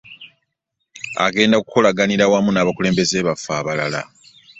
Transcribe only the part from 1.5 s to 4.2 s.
kukolaganira wamu n'abakulembeze baffe abalala